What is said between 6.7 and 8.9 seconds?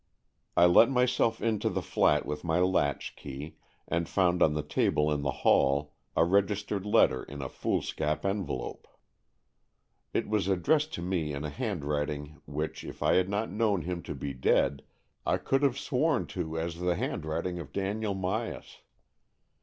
AN EXCHANGE OF SOULS 141 letter in a foolscap envelope.